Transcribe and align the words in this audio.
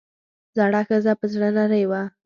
زړه 0.57 0.81
ښځه 0.87 1.13
پۀ 1.19 1.25
زړۀ 1.33 1.49
نرۍ 1.55 1.83
وه 1.89 2.01
ـ 2.07 2.11